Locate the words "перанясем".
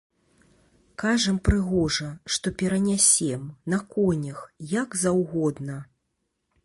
2.61-3.43